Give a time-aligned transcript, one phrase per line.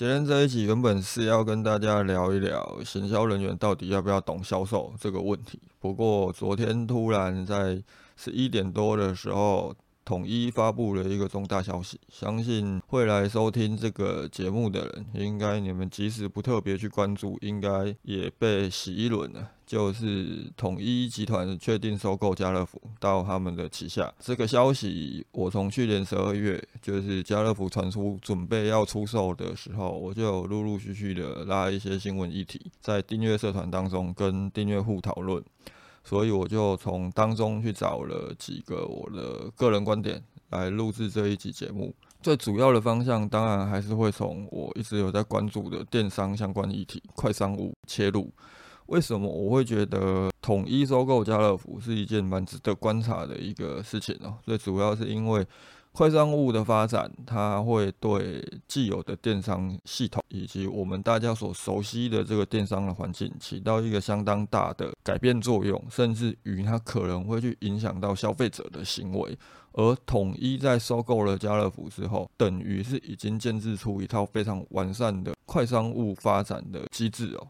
[0.00, 5.60] 今天这一集原本是要跟大家聊一聊行销人员到底要不要懂销售这个问题。
[5.78, 7.78] 不过昨天突然在
[8.16, 19.50] 十一点多的时候，统一发布了一个重大消息，相信会来收听这个节目的人，应该你们即使不特别去关注，应该也被洗一轮了。
[19.66, 24.12] 就是统一集团确定收购家乐福到他们的旗下。
[24.18, 35.40] 这个消息，我从去年十二月，就是家乐福传出准备要出售的时候，我就陆陆续续的拉一些新闻议题，在订阅社团当中跟订阅户讨论。
[36.02, 41.94] 所以我就从当中去找了几个我的个人观点来录制这一集节目。
[42.22, 48.30] 最主要的方向，当然还是会从我一直有在关注的电商相关议题、快商务切入。
[48.86, 54.36] 为什么我会觉得统一收购家乐福是一件蛮值得观察的一个事情呢？
[54.44, 55.46] 最主要是因为
[55.92, 69.36] 快商务的发展，它会对既有的电商系统以及我们大家所熟悉的这个电商的环境起到一个相当大的改变作用，甚至于它可能会去影响到消费者的行为。
[69.72, 77.46] 而统一在收购了家乐福之后，等于是已经建制出一套非常完善的快商务发展的机制哦。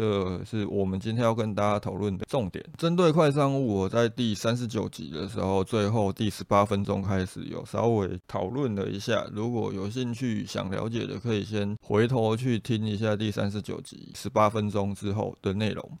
[0.00, 2.64] 这是我们今天要跟大家讨论的重点。
[2.78, 9.26] 针对快商务，我在第三十九集的时候，最后第十八分钟开始有稍微讨论了一下。
[9.30, 15.98] 如果有兴趣想了解的，可以先回头去听一下第三十九集十八分钟之后的内容。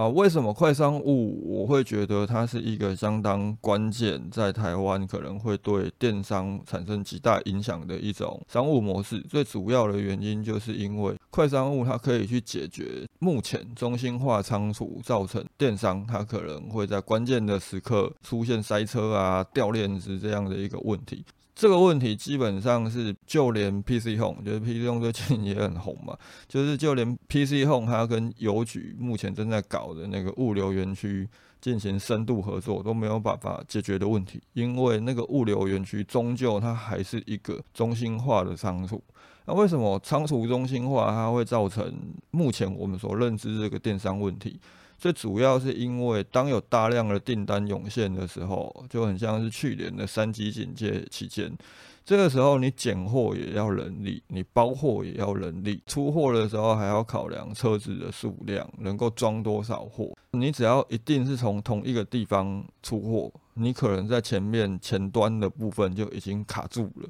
[0.00, 9.20] 啊，为什么快商务我会觉得它是一个相当关键，在台湾可能会对电商产生极大影响的一种商务模式？
[9.28, 21.22] 最主要的原因就是因为快商务它可以去解决目前中心化仓储造成电商它可能会在关键的时刻出现塞车啊、掉链子这样的一个问题。
[21.60, 26.16] 这个问题基本上是，就连 PC Home，就是 PC Home 最近也很红嘛，
[26.48, 31.28] 就是就连 PC Home 它跟邮局目前正在搞的那个物流园区
[31.60, 39.04] 进行深度合作，都没有办法解决的问题，因为那个物流园区终究它还是一个中心化的仓储。
[39.44, 41.94] 那为什么仓储中心化它会造成
[42.30, 44.58] 目前我们所认知这个电商问题？
[45.00, 51.50] 最主要是因为，当有大量的订单涌现的时候，就很像是去年的三级警戒期间，
[52.04, 60.12] 这个时候你拣货也要人力，你包货也要人力，出货的时候还要考量车子的数量，能够装多少货。
[60.32, 67.08] 你只要一定是从同一个地方出货，你可能在前面前端的部分就已经卡住了。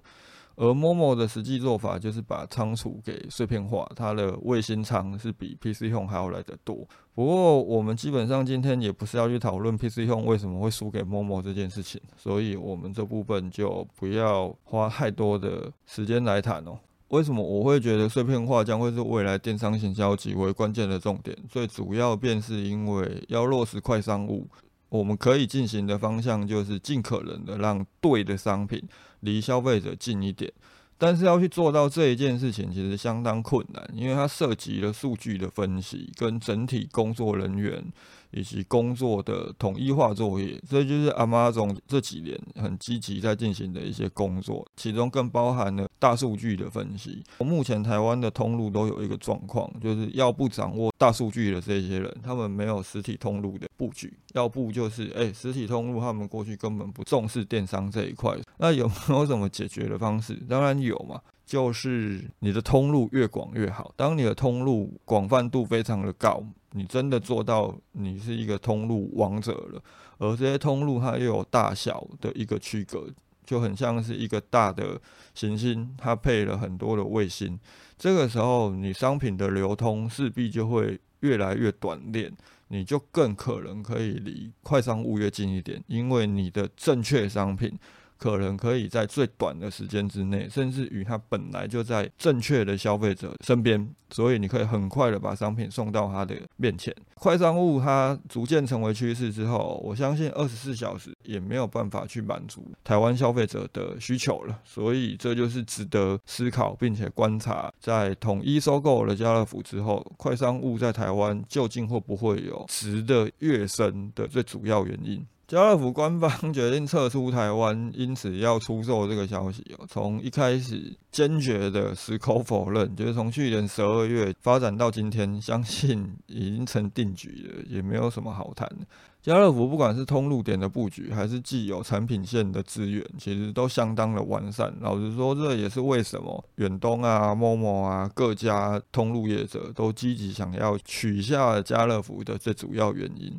[0.61, 6.87] 而 Momo 的实际做法就是把仓储给碎片化，它的卫星仓是比 PC Home 还要来得多。
[7.15, 16.79] 不过我们基本上今天也不是要去讨论 PC Home 为什么会输给 Momo 这件事情，所以我们这部分就不要花太多的时间来谈哦。
[17.09, 21.35] 为什么我会觉得碎片化将会是未来电商行销极为关键的重点？
[21.49, 24.47] 最主要便是因为要落实快商务。
[24.91, 28.83] 我们可以进行的方向就是尽可能的让对的商品
[29.21, 30.53] 离消费者近一点，
[30.99, 37.83] 但是要去做到这一件事情，其实相当困难，因为它涉及了数据的分析跟整体工作人员。
[38.33, 47.23] 以及工作的统一化作业，这就是阿妈总这几年很积极在进行的一些工作，其中更包含了大数据的分析。
[47.39, 58.37] 目前台湾的通路都有一个状况，就是要不掌握大数据的这些人，他们没有实体通路的布局；要不就是诶实体通路他们过去根本不重视电商这一块。
[58.59, 60.35] 那有没有什么解决的方式？
[60.49, 61.21] 当然有嘛，
[61.51, 63.93] 就是你的通路越广越好。
[63.97, 66.41] 当你的通路广泛度非常的高。
[66.73, 69.83] 你真的做到你是一个通路王者了，
[70.19, 73.09] 而这些通路它又有大小的一个区隔，
[73.45, 75.01] 就很像是一个大的
[75.35, 77.59] 行星，它配了很多的卫星。
[77.99, 82.33] 这个时候，你商品的流通势必就会越来越短链，
[82.69, 87.77] 你就更可能可以离快商务越近一点，因为你的正确商品。
[88.21, 96.95] 可能可以在最短的时间之内，甚至于它本来就在正确的消费者身边，所以你可以很快的把商品送到他的面前。
[97.15, 104.59] 快商务它逐渐成为趋势之后，我相信二十四小时也没有办法去满足台湾消费者的需求了。
[104.65, 115.25] 所以这就是值得思考并且观察，在统一收购了家乐福之后，快商务在台湾究竟会不会有值得跃升的最主要原因。
[115.51, 119.85] 家乐福官方决定撤出台湾，因此要出售这个消息哦。
[119.89, 128.87] 从一开始坚决的矢口否认，就是从去年十二月发展到今天，相信已经成定局了，也没有什么好谈的。
[129.21, 134.73] 家乐福不管是通路点的布局，还是既有产品线的资源，其实都相当的完善。
[134.81, 143.37] 老实说，这也是为什么远东啊、某某啊各家通路业者都积极想要取下家乐福的最主要原因。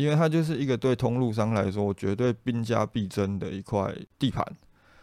[0.00, 4.42] 因为它就是一个对通路商来说绝对兵家必争的一块地盘，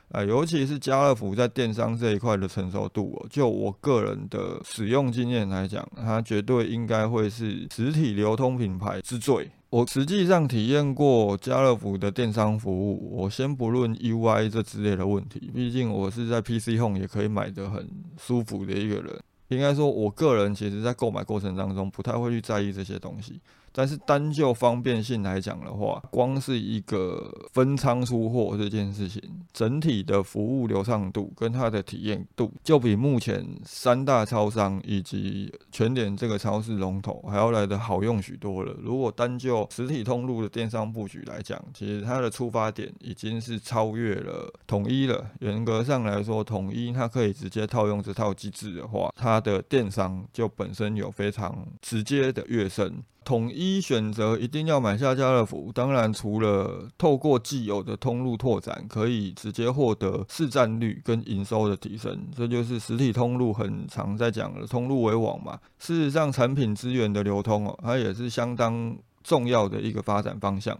[0.09, 9.47] 啊，尤其是家乐福在电商这一块的成熟度，就我个人的使用经验来讲，它绝对应该会是实体流通品牌之最。
[9.69, 19.19] 我实际上体验过家乐福的电商服务，我先不论 UI 这之类的问题，毕竟我是在 PC Home 也可以买得很舒服的一个人。
[19.49, 23.39] 应该说，我个人其实在购买过程当中不太会去在意这些东西。
[23.77, 29.21] 但是单就方便性来讲的话，光是一个分仓出货这件事情，
[29.53, 38.75] 整体的服务流畅度跟它的体验度，就比目前三大超商以及全联这个超市龙头还要来的好用许多了。
[38.81, 45.23] 如果单就实体通路的电商布局来讲，其实它的出发点已经是超越了统一了。
[45.41, 53.03] 严格上来说，统一它可以直接套用这套机制的话，它的电商就本身有非常直接的跃升。
[53.27, 65.59] 统一选择一定要买下家乐福，当然除了透过既有的通路拓展，可以直接获得市占率跟营收的提升，这就是实体通路很常在讲的通路为王嘛。
[65.77, 70.79] 事实上，产品资源的流通哦，它也是相当重要的一个发展方向。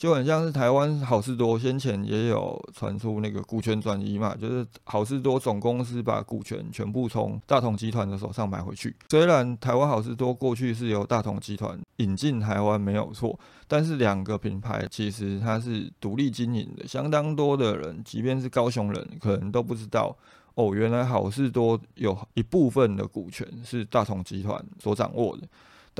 [0.00, 8.96] 就很像是台湾好事多先前也有传出那个股权转移嘛，就是好事多总公司把股权全部从大同集团的手上买回去。
[9.10, 13.38] 虽然台湾好事多过去是由大同集团引进台湾没有错，
[13.68, 16.88] 但是两个品牌其实它是独立经营的。
[16.88, 20.16] 相当多的人，即便是高雄人，可能都不知道
[20.54, 25.46] 哦，原来好事多有一部分的股权是大同集团所掌握的。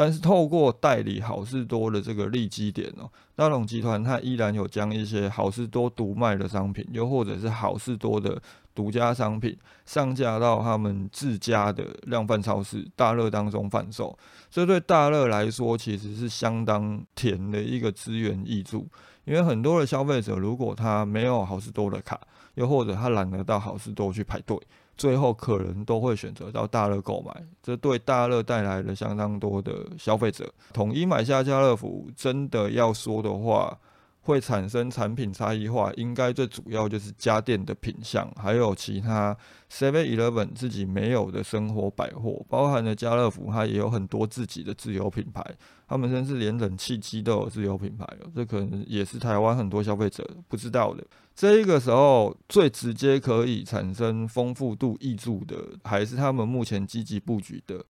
[0.00, 3.06] 但是透过代理好事多的这个利基点哦，
[3.37, 8.41] 大龙集团它依然有将一些好事多独卖的商品，又或者是好事多的
[8.75, 9.55] 独家商品
[9.85, 14.19] 上架到他们自家的量贩超市大乐当中贩售，
[14.50, 18.88] 这对大乐来说其实是相当甜的一个资源益助，
[19.26, 22.19] 因为很多的消费者如果他没有好事多的卡，
[22.55, 24.58] 又或者他懒得到好事多去排队。
[25.00, 27.32] 最后可能都会选择到大乐购买，
[27.62, 30.47] 这对大乐带来了相当多的消费者。
[30.75, 33.75] 统一买下家乐福，真的要说的话，
[34.22, 39.37] 会产生产品差异化，应该最主要就是家电的品相，还有其他
[39.70, 45.43] Seven Eleven 自己没有的生活百货，包含了家乐福，它也有很多自己的自有品牌，
[45.88, 51.02] 他们甚至连冷气机都有自有品牌了，这可能也是台湾很多消费者不知道的。
[51.34, 57.82] 这一个时候，最直接可以产生丰富度益助的，还是他们目前积极布局的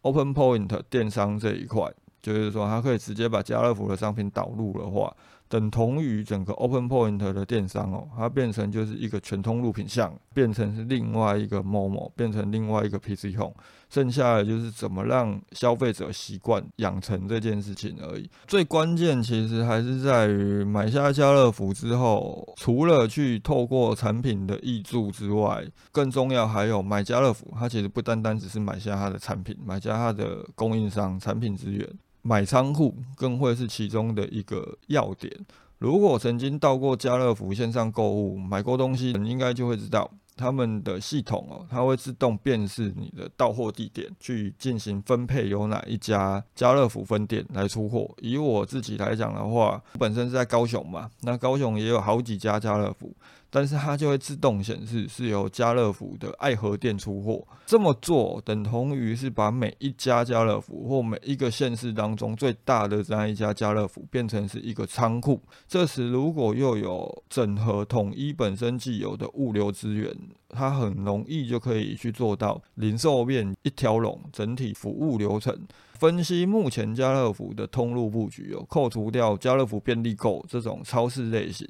[0.00, 1.92] Open Point 电商这一块。
[2.22, 5.14] 就是说，它可以直接把家乐福的商品导入的话。
[5.54, 13.54] 等同于整个 Open Point 的电商哦，它变成就是一个全通路品项，变成是另外一个 Momo，变成另外一个 PC Home，
[13.88, 18.28] 剩下的就是怎么让消费者习惯养成这件事情而已。
[18.48, 31.88] 最关键其实还是在于买下家乐福之后，除了去透过产品的益助之外，更重要还有买家乐福，它其实不单单只是买下它的产品，买下它的供应商、产品资源。
[32.26, 35.30] 买仓库更会是其中的一个要点。
[35.78, 48.10] 如果曾经到过家乐福线上购物买过东西，应该就会知道他们的系统哦，它会自动辨识你的到货地点，去进行分配，有哪一家家乐福分店来出货。
[48.22, 53.12] 以我自己来讲的话，本身是在高雄嘛，那高雄也有好几家家乐福。
[53.54, 65.40] 但是它就会自动显示是由家乐福的爱河店出货，这么做等同于是把每一家家乐福或每一个县市当中最大的这样一家家乐福变成是一个仓库。
[65.68, 70.12] 这时如果又有整合统一本身既有的物流资源，
[70.54, 75.58] 它很容易就可以去做到零售面一条龙，整体服务流程。
[75.98, 81.66] 分析目前家乐福的通路布局哦，扣除掉家乐福便利购这种超市类型。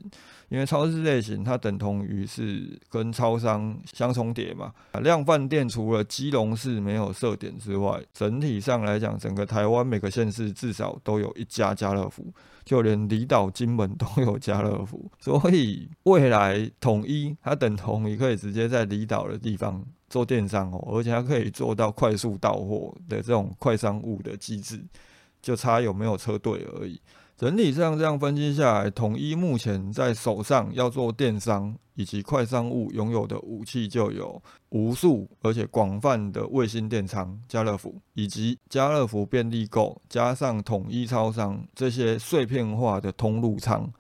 [0.51, 4.73] 因为超市类型，它等同于是跟超商相重叠嘛。
[5.01, 12.33] 量贩店除了基隆市没有设点之外，整体上来讲，整个台湾每个县市至少都有一家家乐福，
[12.65, 15.11] 就连离岛金门都有家乐福。
[15.19, 24.85] 所以未来统一，它等同于可以直接在离岛的地方做电商哦，而且它可以做到快速到货的这种快商务的机制，
[25.41, 27.01] 就差有没有车队而已。
[27.37, 34.41] 整体上这样分析下来，统一目前在手上要做电商以及快商务拥有的武器就有
[34.71, 43.93] 无数而且广泛的卫星电商家乐福，以及家乐福便利购加上统一超商这些碎片化的通路仓。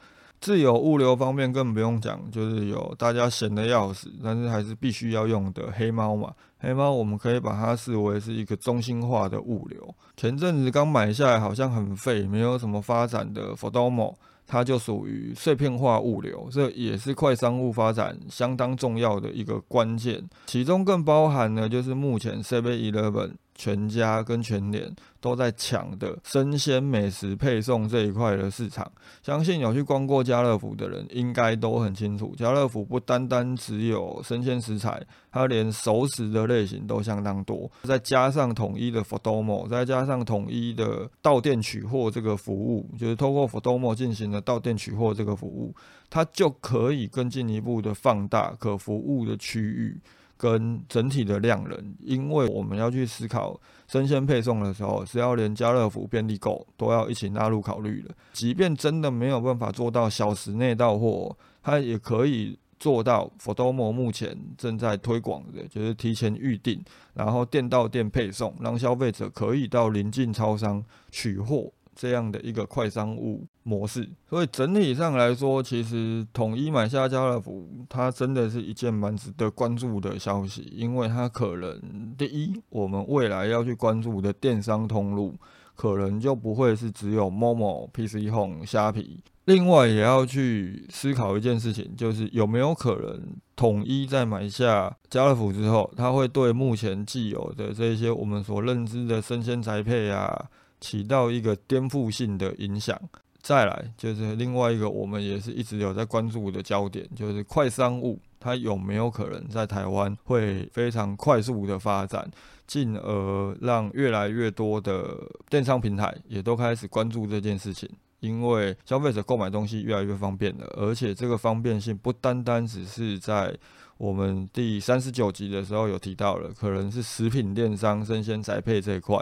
[0.45, 6.35] 自有物流方面更不用讲，就是有大家闲的要死，但是还是必须要用的黑猫嘛。
[6.59, 9.95] 黑猫我们可以把它视为是一个中心化的物流。
[10.19, 20.23] 前阵子刚买下来好像很废，没有什么发展的 Fodomo，它就属于碎片化物流，这也是快商务发展相当重要的一个关键。
[20.45, 23.31] 其中更包含了就是目前 Seven Eleven。
[23.55, 28.91] 全家跟全联都在抢的生鲜美食配送这一块的市场，
[29.23, 32.35] 相信有去逛过家乐福的人应该都很清楚。
[32.37, 37.71] 家乐福不单单只有生鲜食材，它连熟食的类型都相当多。
[37.85, 45.75] 再加上统一的 Fodomo，再加上统一的到店取货这个服务，就是透过 Fodomo 进行的到店取货这个服务，
[46.11, 50.01] 它就可以更进一步的放大可服务的区域。
[50.45, 53.59] 跟整体的量人，因为我们要去思考
[53.89, 58.15] 生鲜配送的时候，是要连家乐福、便利购都要一起纳入考虑的。
[58.35, 63.31] 即便真的没有办法做到小时内到货，它也可以做到。
[63.41, 66.79] Fodomo 目前正在推广的，就是提前预定，
[67.15, 71.73] 然后店到店配送，让消费者可以到临近超商取货。
[71.95, 85.35] 这样的一个快商务模式，所以整体上来说，其实统一买下家乐福，它真的是一件蛮值得关注的消息，因为它可能第一，我们未来要去关注的电商通路，
[85.75, 93.23] 可能就不会是只有 Momo、PC Home、虾皮，另外也要去思考一件事情，就是有没有可能
[93.57, 100.51] 统一在买下家乐福之后，它会对目前既有的这些我们所认知的生鲜宅配啊。
[100.85, 103.01] 起到一个颠覆性的影响。
[103.41, 112.31] 再来就是另外一个，我们也是一直有在关注的焦点，就是快商务它有没有可能在台湾会非常快速的发展，
[112.67, 115.15] 进而让越来越多的
[115.51, 117.89] 电商平台也都开始关注这件事情。
[118.21, 123.55] 因为消费者购买东西越来越方便了，而且这个方便性不单单只是在
[123.97, 129.19] 我们第三十九集的时候有提到了，可能是食品电商、生鲜宅配这一块。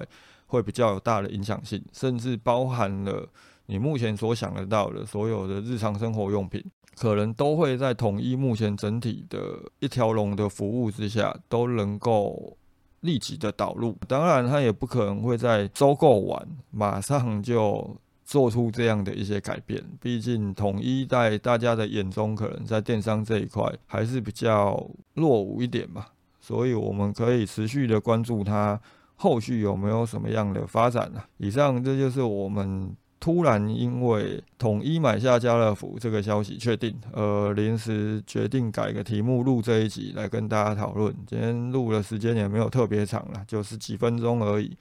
[0.46, 3.26] 会比较有大的影响性，甚至包含了
[3.64, 6.62] 你目前所想得到的所有的日常生活用品，
[6.94, 12.54] 可能都会在统一目前整体的一条龙的服务之下，都能够
[13.00, 13.96] 立即的导入。
[14.06, 19.82] 当然，它也不可能会在收购完马上就做出这样的一些改变。
[20.00, 26.08] 毕竟，统一在大家的眼中，可能在电商这一块还是比较落伍一点吧。
[26.40, 28.80] 所以，我们可以持续的关注它。
[29.16, 31.22] 后续有没有什么样的发展呢？
[31.36, 41.14] 以上这就是我们突然因为统一买下家乐福这个消息确定，呃，临时决定改个题目录这一集来跟大家讨论。
[41.24, 44.76] 今天录的时间也没有特别长了，就是几分钟而已。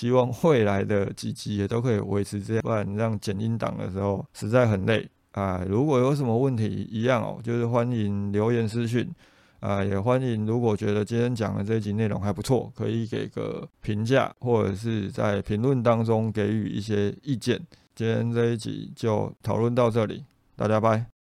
[0.00, 5.62] 希望未来的几集也都可以维持这样，不然让剪音档的时候实在很累啊。
[5.68, 9.06] 如果有什么问题，一样哦，就是欢迎留言私讯。
[9.60, 17.60] 啊，也欢迎，如果觉得今天讲的这一集内容还不错，可以给个评价，或者是在评论当中给予一些意见。
[17.94, 20.24] 今天这一集就讨论到这里，
[20.56, 21.19] 大家拜。